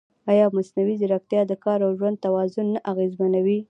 ایا 0.31 0.45
مصنوعي 0.57 0.95
ځیرکتیا 1.01 1.41
د 1.47 1.53
کار 1.63 1.79
او 1.85 1.91
ژوند 1.99 2.21
توازن 2.25 2.65
نه 2.75 2.79
اغېزمنوي؟ 2.91 3.57